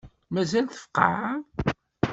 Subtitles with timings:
[0.33, 1.39] Mazal tfeqεeḍ?